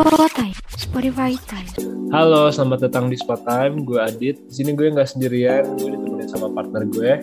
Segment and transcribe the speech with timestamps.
[0.00, 0.48] Spotify,
[0.80, 1.68] Spotify Time.
[2.08, 3.84] Halo, selamat datang di Spot Time.
[3.84, 4.40] Gue Adit.
[4.48, 7.20] Di sini gue nggak sendirian, gue ditemenin sama partner gue.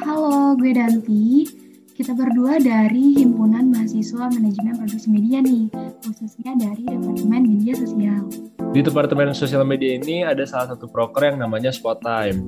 [0.00, 1.44] Halo, gue Danti.
[1.92, 5.68] Kita berdua dari Himpunan Mahasiswa Manajemen Produksi Media nih,
[6.00, 8.24] khususnya dari Departemen Media Sosial.
[8.72, 12.40] Di Departemen Sosial Media ini ada salah satu proker yang namanya Spot Time.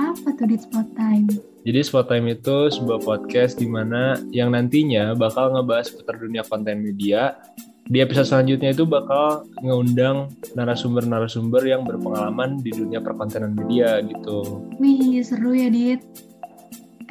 [0.00, 1.28] Apa tuh di Spot Time?
[1.60, 6.80] Jadi Spot Time itu sebuah podcast di mana yang nantinya bakal ngebahas seputar dunia konten
[6.80, 7.36] media.
[7.84, 14.64] Di episode selanjutnya itu bakal ngundang narasumber-narasumber yang berpengalaman di dunia perkontenan media gitu.
[14.80, 16.00] Wih, seru ya, Dit.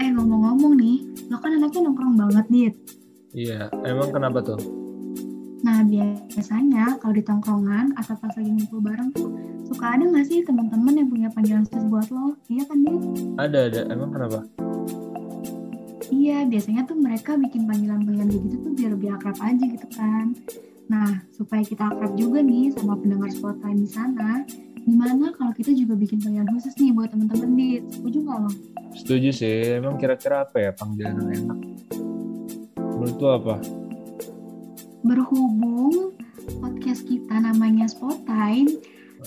[0.02, 2.76] Eh, ngomong-ngomong nih, lo kan anaknya nongkrong banget, Dit.
[3.38, 4.58] Iya, emang kenapa tuh?
[5.62, 9.30] Nah, biasanya kalau di tongkrongan atau pas lagi ngumpul bareng tuh,
[9.70, 12.34] suka ada nggak sih teman-teman yang punya panggilan khusus buat lo?
[12.50, 13.02] Iya kan, Dit?
[13.38, 13.82] Ada, ada.
[13.94, 14.42] Emang kenapa?
[16.24, 20.32] Iya, biasanya tuh mereka bikin panggilan-panggilan kayak gitu tuh biar lebih akrab aja gitu kan.
[20.88, 24.48] Nah, supaya kita akrab juga nih sama pendengar spot time di sana,
[24.88, 28.52] gimana kalau kita juga bikin panggilan khusus nih buat temen-temen di setuju nggak lo?
[28.96, 29.84] Setuju sih.
[29.84, 31.60] Emang kira-kira apa ya panggilan yang enak?
[32.80, 33.56] Menurut lo apa?
[35.04, 36.16] Berhubung
[36.64, 38.72] podcast kita namanya spot time,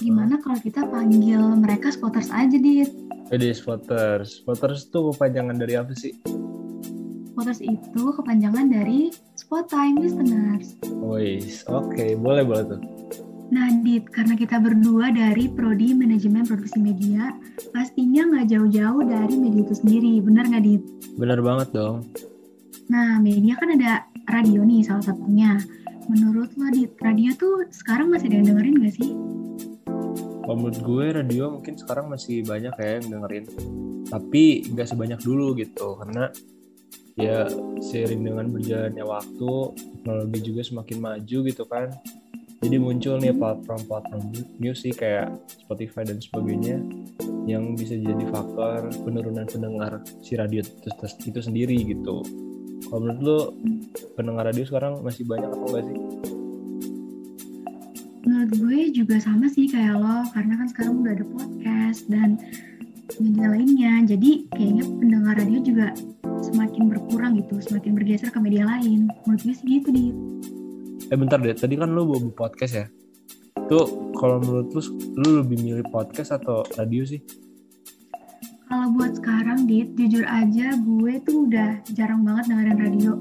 [0.01, 2.89] gimana kalau kita panggil mereka spotters aja, Dit?
[3.29, 4.41] Jadi spotters.
[4.41, 6.17] Spotters itu kepanjangan dari apa sih?
[7.37, 10.73] Spotters itu kepanjangan dari spot time listeners.
[11.05, 12.81] Wis, oke, boleh boleh tuh.
[13.53, 17.37] Nah, Dit, karena kita berdua dari Prodi Manajemen Produksi Media,
[17.77, 20.83] pastinya nggak jauh-jauh dari media itu sendiri, benar nggak, Dit?
[21.21, 22.09] Bener banget dong.
[22.89, 25.61] Nah, media kan ada radio nih salah satunya.
[26.09, 29.13] Menurut lo, Dit, radio tuh sekarang masih ada yang dengerin nggak sih?
[30.41, 33.45] Kalau menurut gue radio mungkin sekarang masih banyak ya yang dengerin.
[34.09, 36.33] Tapi nggak sebanyak dulu gitu, karena
[37.17, 37.49] ya
[37.81, 39.53] seiring dengan berjalannya waktu,
[40.05, 41.89] teknologi juga semakin maju gitu kan.
[42.61, 44.23] Jadi muncul nih platform-platform
[44.61, 46.81] musik kayak Spotify dan sebagainya
[47.45, 52.25] yang bisa jadi faktor penurunan pendengar si radio itu, sendiri gitu.
[52.89, 53.39] Kalau menurut lo
[54.17, 55.99] pendengar radio sekarang masih banyak atau enggak sih?
[58.27, 62.41] Menurut gue juga sama sih kayak lo, karena kan sekarang udah ada podcast dan
[63.21, 63.93] media lainnya.
[64.17, 65.87] Jadi kayaknya pendengar radio juga
[66.43, 69.09] semakin berkurang gitu, semakin bergeser ke media lain.
[69.25, 70.17] Menurut gue sih gitu, Dit.
[71.07, 72.87] Eh bentar deh, tadi kan lo bawa podcast ya?
[73.67, 74.83] Tuh kalau menurut lo,
[75.19, 77.23] lo lebih milih podcast atau radio sih?
[78.67, 83.13] Kalau buat sekarang, Dit, jujur aja gue tuh udah jarang banget dengerin radio.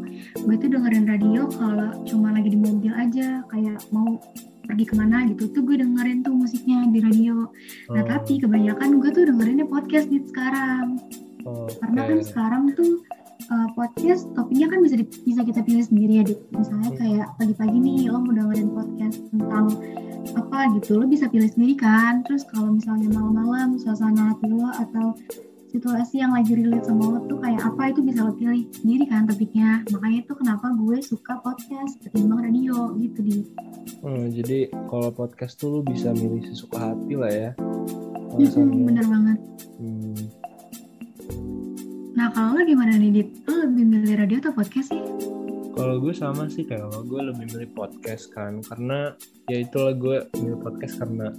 [0.41, 4.17] Gue tuh dengerin radio kalau cuma lagi di mobil aja, kayak mau
[4.65, 7.45] pergi ke mana gitu, tuh gue dengerin tuh musiknya di radio.
[7.93, 10.97] Nah, Oh, tapi kebanyakan gue tuh dengerinnya podcast, Dit, sekarang.
[11.45, 13.05] Oh, Karena kan sekarang tuh
[13.51, 16.39] uh, podcast topiknya kan bisa di- bisa kita pilih sendiri ya, Dit.
[16.51, 19.65] Misalnya kayak pagi-pagi nih lo mau dengerin podcast tentang
[20.35, 22.25] apa gitu, lo bisa pilih sendiri kan.
[22.25, 25.13] Terus kalau misalnya malam-malam suasana hati lo atau
[25.75, 29.27] situasi yang lagi relate sama lo tuh kayak apa itu bisa lo pilih sendiri kan
[29.27, 29.83] topiknya.
[29.91, 33.45] Makanya itu kenapa gue suka podcast ketimbang radio gitu, Dit.
[33.99, 37.51] Hmm, jadi kalau podcast tuh lo bisa milih sesuka hati lah ya.
[38.35, 39.39] Hmm, bener banget.
[39.79, 40.04] Hmm,
[42.15, 43.29] Nah kalau lo gimana nih, Dit?
[43.43, 45.03] Lo lebih milih radio atau podcast sih?
[45.75, 49.11] Kalau gue sama sih kayak lo, gue lebih milih podcast kan, karena
[49.51, 51.35] ya itulah gue milih podcast karena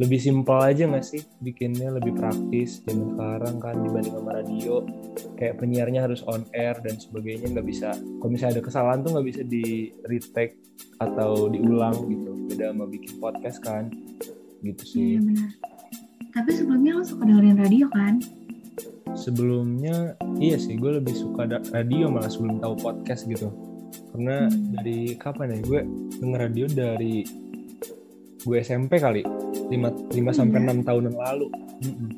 [0.00, 4.74] lebih simpel aja gak sih bikinnya lebih praktis zaman sekarang kan dibanding sama radio
[5.36, 9.26] kayak penyiarnya harus on air dan sebagainya nggak bisa kalau misalnya ada kesalahan tuh nggak
[9.28, 10.56] bisa di retake
[10.96, 13.92] atau diulang gitu beda sama bikin podcast kan
[14.64, 15.50] gitu sih Iya benar.
[16.32, 18.16] Tapi sebelumnya lo suka dengerin radio kan?
[19.14, 23.48] Sebelumnya iya sih gue lebih suka radio malah sebelum tahu podcast gitu
[24.10, 24.72] karena Hmm.
[24.72, 25.80] dari kapan ya gue
[26.16, 27.24] denger radio dari
[28.38, 29.70] gue SMP kali 5,
[30.10, 30.72] 5 sampai Iya.
[30.74, 31.46] 6 tahun yang lalu
[31.80, 32.08] Mm-mm.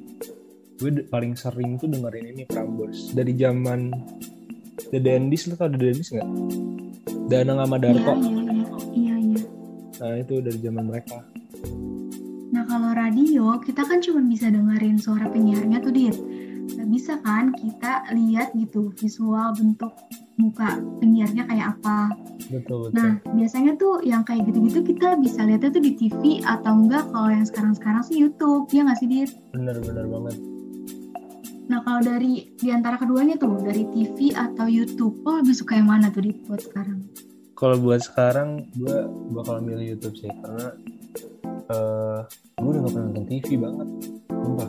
[0.77, 3.91] gue de- paling sering tuh dengerin ini Prambors dari zaman
[4.88, 6.28] The Dandis lo tau The Dandis nggak
[7.26, 8.65] Danang sama Darko Iya, iya, iya.
[8.93, 9.43] Iya, iya.
[9.97, 11.19] nah itu dari zaman mereka
[12.46, 16.14] Nah, kalau radio, kita kan cuma bisa dengerin suara penyiarnya tuh, Dit.
[16.94, 19.91] Bisa kan kita lihat gitu visual bentuk
[20.38, 22.14] muka penyiarnya kayak apa.
[22.55, 26.79] betul betul Nah, biasanya tuh yang kayak gitu-gitu kita bisa lihatnya tuh di TV atau
[26.79, 28.70] enggak kalau yang sekarang-sekarang sih YouTube.
[28.70, 29.31] Ya nggak sih, Dit?
[29.50, 30.38] bener bener banget
[31.64, 35.88] Nah, kalau dari di antara keduanya tuh, dari TV atau YouTube, lo lebih suka yang
[35.88, 37.00] mana tuh, Dit, buat sekarang?
[37.55, 38.99] kalau buat sekarang gue
[39.32, 40.75] bakal milih YouTube sih karena
[41.73, 42.20] eh
[42.61, 43.88] gue udah gak pernah nonton TV banget
[44.29, 44.69] sumpah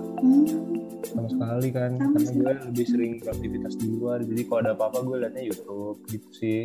[1.46, 5.16] Sekali kan Sama karena gue lebih sering beraktivitas di luar jadi kalau ada apa-apa gue
[5.22, 6.62] liatnya YouTube gitu sih.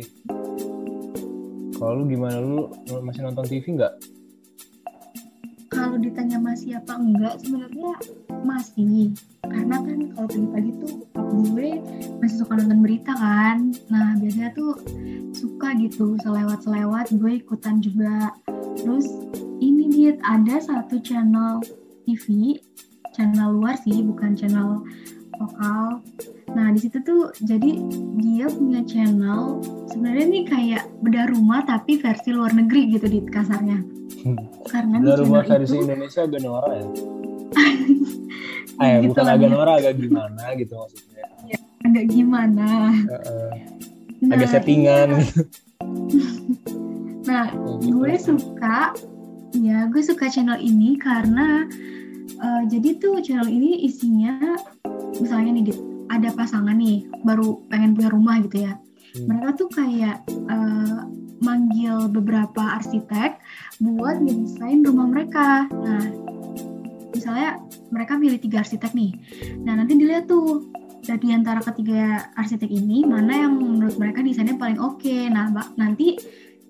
[1.77, 2.65] Kalau lu gimana lu
[3.05, 3.93] masih nonton TV nggak?
[5.69, 7.37] Kalau ditanya masih apa enggak.
[7.45, 7.93] Sebenarnya
[8.41, 9.13] masih.
[9.45, 11.69] Karena kan kalau pagi-pagi tuh gue
[12.17, 13.69] masih suka nonton berita kan.
[13.93, 14.81] Nah biasanya tuh
[15.37, 17.13] suka gitu selewat-selewat.
[17.21, 18.33] Gue ikutan juga.
[18.81, 19.05] Terus
[19.61, 21.61] ini dia ada satu channel
[22.09, 22.57] TV
[23.21, 24.81] channel luar sih bukan channel
[25.37, 26.01] lokal.
[26.57, 27.77] Nah di situ tuh jadi
[28.17, 29.61] dia punya channel
[29.93, 33.77] sebenarnya nih kayak bedah rumah tapi versi luar negeri gitu di kasarnya.
[34.65, 36.87] Karena bedah rumah versi itu, Indonesia agak norak ya
[38.81, 41.25] eh gitu bukan agak norak agak gimana gitu maksudnya.
[41.45, 42.69] Ya, agak gimana?
[43.05, 43.49] Uh, uh,
[44.25, 45.07] nah, agak settingan.
[45.21, 45.21] iya.
[47.29, 48.01] nah gitu.
[48.01, 48.97] gue suka
[49.53, 51.69] ya gue suka channel ini karena
[52.39, 54.55] uh, jadi tuh channel ini isinya
[55.19, 55.75] misalnya nih
[56.11, 59.25] ada pasangan nih baru pengen punya rumah gitu ya hmm.
[59.27, 61.07] mereka tuh kayak uh,
[61.41, 63.41] manggil beberapa arsitek
[63.81, 66.05] buat ngedesain rumah mereka nah
[67.11, 67.59] misalnya
[67.91, 69.11] mereka milih tiga arsitek nih
[69.65, 70.69] nah nanti dilihat tuh
[71.01, 75.27] dari antara ketiga arsitek ini mana yang menurut mereka desainnya paling oke okay.
[75.33, 76.15] nah nanti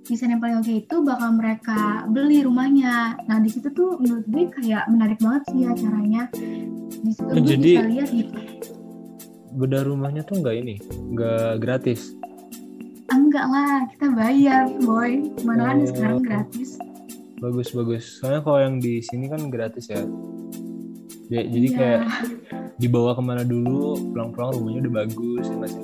[0.06, 3.20] desain yang paling oke okay itu bakal mereka beli rumahnya.
[3.30, 6.24] Nah di situ tuh menurut gue kayak menarik banget sih ya caranya.
[6.90, 8.40] Di situ gue Jadi, bisa lihat gitu
[9.56, 10.76] bedah rumahnya tuh nggak ini?
[11.12, 12.16] Nggak gratis?
[13.12, 15.28] Enggak lah kita bayar boy.
[15.44, 15.88] Mana oh.
[15.88, 16.80] sekarang gratis?
[17.44, 18.04] Bagus bagus.
[18.22, 20.02] Soalnya kalau yang di sini kan gratis ya.
[21.32, 21.78] Ya jadi yeah.
[21.80, 22.02] kayak
[22.76, 25.84] dibawa ke mana dulu pulang-pulang rumahnya udah bagus ya masih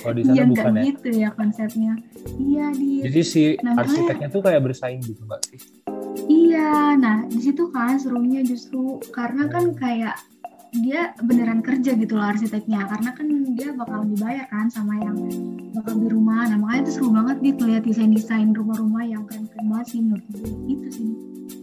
[0.00, 0.82] kalau di sana ya, bukan ya?
[0.92, 1.92] gitu ya konsepnya.
[2.38, 5.60] Iya di jadi si nah, arsiteknya tuh kayak bersaing gitu mbak sih?
[6.28, 10.16] Iya nah di situ kan serunya justru karena kan kayak
[10.76, 12.84] dia beneran kerja gitu loh arsiteknya.
[12.86, 15.16] Karena kan dia bakal dibayar kan sama yang
[15.72, 16.48] bakal di rumah.
[16.48, 20.48] Nah makanya itu seru banget gitu lihat desain-desain rumah-rumah yang keren-keren banget sih menurut gue.
[20.68, 21.08] Itu sih.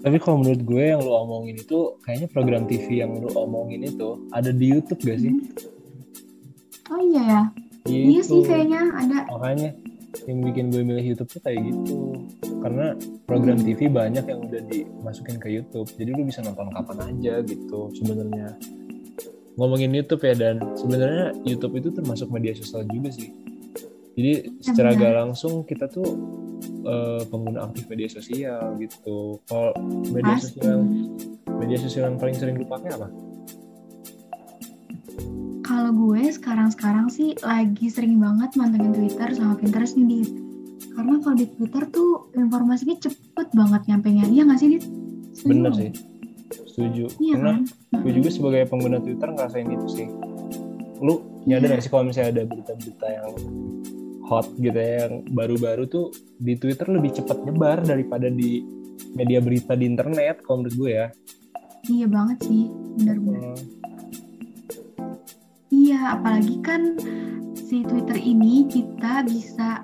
[0.06, 4.30] Tapi kalau menurut gue yang lu omongin itu kayaknya program TV yang lu omongin itu
[4.30, 5.34] ada di YouTube gak sih?
[5.34, 6.94] Hmm.
[6.94, 7.42] Oh iya ya.
[7.86, 8.18] Gitu.
[8.18, 9.20] Iya sih kayaknya ada.
[9.30, 9.70] Makanya
[10.26, 12.16] yang bikin gue milih YouTube tuh kayak gitu
[12.64, 12.96] karena
[13.28, 13.68] program hmm.
[13.68, 18.56] TV banyak yang udah dimasukin ke YouTube jadi lu bisa nonton kapan aja gitu sebenarnya
[19.56, 23.32] ngomongin YouTube ya dan sebenarnya YouTube itu termasuk media sosial juga sih.
[24.16, 26.08] Jadi secara gak langsung kita tuh
[26.88, 29.40] uh, pengguna aktif media sosial gitu.
[29.48, 29.76] Kalau
[30.12, 30.56] media Pasti.
[30.60, 30.80] sosial
[31.56, 33.08] media sosial yang paling sering lu pakai apa?
[35.86, 40.34] Kalau gue sekarang-sekarang sih lagi sering banget mantengin Twitter sama Pinterest nih, Dit.
[40.98, 44.26] Karena kalau di Twitter tuh informasinya cepet banget nyampe nya.
[44.26, 44.84] Iya gak sih, Dit?
[45.46, 45.94] Bener sih
[46.76, 48.02] setuju iya, karena kan?
[48.04, 50.08] gue juga sebagai pengguna Twitter ngerasain itu sih
[51.00, 51.76] lu nyadar yeah.
[51.80, 53.30] gak sih kalau misalnya ada berita-berita yang
[54.26, 56.12] hot gitu ya yang baru-baru tuh
[56.42, 58.60] di Twitter lebih cepat nyebar daripada di
[59.16, 61.08] media berita di internet kalau menurut gue ya
[61.88, 62.68] iya banget sih
[63.00, 63.75] benar-benar hmm.
[66.14, 66.94] Apalagi kan
[67.58, 69.82] si Twitter ini kita bisa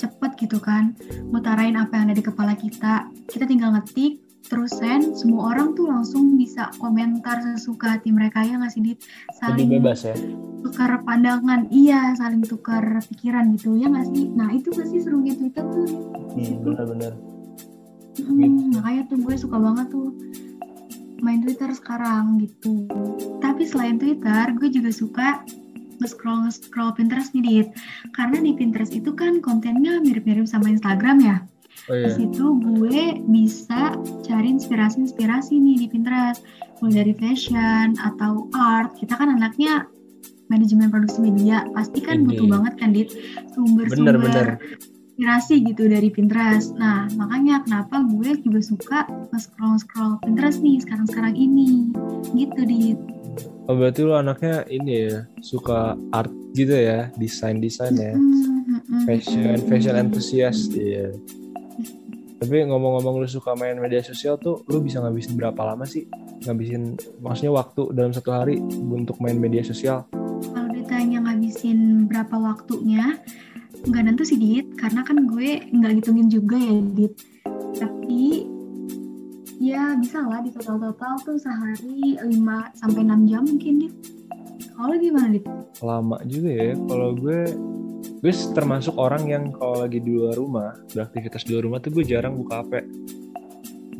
[0.00, 0.96] cepet gitu kan
[1.28, 3.12] mutarain apa yang ada di kepala kita.
[3.28, 8.56] Kita tinggal ngetik terus send semua orang tuh langsung bisa komentar sesuka hati mereka ya
[8.56, 8.98] nggak sih dit?
[9.36, 10.16] Saling Lebih bebas ya?
[10.60, 14.32] tukar pandangan iya saling tukar pikiran gitu ya nggak sih?
[14.32, 15.86] Nah itu pasti serunya Twitter tuh?
[16.34, 17.12] Hmm, benar-benar.
[18.20, 18.76] Hmm, gitu.
[18.76, 20.08] makanya tuh gue suka banget tuh
[21.20, 22.88] main Twitter sekarang gitu.
[23.40, 25.44] Tapi selain Twitter gue juga suka
[26.00, 27.68] nge-scroll nge-scroll Pinterest nih Dit.
[28.16, 31.36] Karena di Pinterest itu kan kontennya mirip-mirip sama Instagram ya.
[31.88, 32.08] Oh, iya.
[32.08, 33.94] Di situ gue bisa
[34.26, 36.44] cari inspirasi-inspirasi nih di Pinterest,
[36.80, 38.96] mulai dari fashion atau art.
[38.96, 39.86] Kita kan anaknya
[40.50, 42.26] manajemen produksi media, pasti kan Ini.
[42.26, 43.08] butuh banget kan dit?
[43.54, 44.58] Sumber-sumber
[45.20, 46.72] inspirasi gitu dari Pinterest.
[46.80, 48.98] Nah, makanya kenapa gue juga suka
[49.36, 51.92] scroll-scroll Pinterest nih sekarang-sekarang ini.
[52.32, 52.96] Gitu, Dit.
[53.68, 58.16] Oh, berarti lu anaknya ini ya, suka art gitu ya, desain-desain ya.
[59.04, 61.12] Fashion, fashion enthusiast, iya.
[61.12, 61.20] Yeah.
[62.40, 66.08] Tapi ngomong-ngomong lu suka main media sosial tuh, lu bisa ngabisin berapa lama sih?
[66.48, 70.08] Ngabisin, maksudnya waktu dalam satu hari untuk main media sosial?
[70.40, 73.20] Kalau ditanya ngabisin berapa waktunya,
[73.90, 77.14] nggak nentu sih Dit, karena kan gue nggak hitungin juga ya Dit.
[77.74, 78.46] Tapi
[79.60, 82.30] ya bisa lah di total-total tuh sehari 5
[82.78, 83.94] sampai 6 jam mungkin Dit.
[84.78, 85.44] Kalau gimana Dit?
[85.82, 87.40] Lama juga ya, kalau gue
[88.20, 92.04] gue termasuk orang yang kalau lagi di luar rumah beraktivitas di luar rumah tuh gue
[92.04, 92.72] jarang buka HP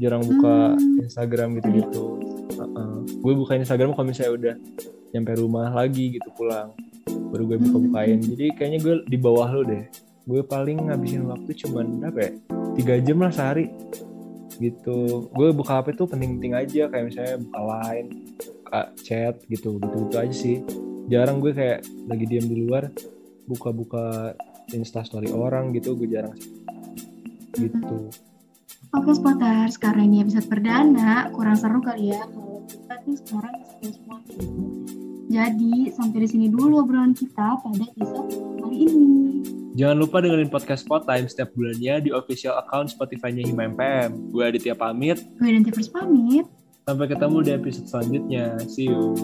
[0.00, 1.04] jarang buka hmm.
[1.08, 2.04] Instagram gitu-gitu
[2.56, 2.96] uh -uh.
[3.04, 4.54] gue buka Instagram kalau misalnya udah
[5.16, 6.72] nyampe rumah lagi gitu pulang
[7.30, 8.18] baru gue buka-bukain.
[8.18, 8.28] Hmm.
[8.34, 9.86] jadi kayaknya gue di bawah lo deh.
[10.26, 12.30] Gue paling ngabisin waktu cuman apa ya
[12.76, 13.70] tiga jam lah sehari.
[14.60, 15.30] Gitu.
[15.32, 16.90] Gue buka HP tuh penting-penting aja.
[16.92, 19.80] Kayak misalnya buka line buka chat gitu.
[19.80, 20.56] Gitu gitu aja sih.
[21.08, 22.92] Jarang gue kayak lagi diam di luar
[23.48, 24.36] buka-buka
[24.74, 25.96] instastory orang gitu.
[25.96, 26.52] Gue jarang sih.
[27.56, 28.12] Gitu.
[28.90, 31.30] Oke spotter, sekarang ini episode perdana.
[31.30, 32.26] Kurang seru kali ya.
[32.26, 34.18] Kalau kita tuh sekarang semua semua.
[34.26, 35.09] gitu.
[35.30, 39.14] Jadi sampai di sini dulu obrolan kita pada episode kali ini.
[39.78, 44.34] Jangan lupa dengerin podcast Spot Time setiap bulannya di official account Spotify-nya Hima MPM.
[44.34, 45.22] Gue Aditya pamit.
[45.38, 46.50] Gue Tifers pamit.
[46.82, 48.58] Sampai ketemu di episode selanjutnya.
[48.66, 49.14] See you.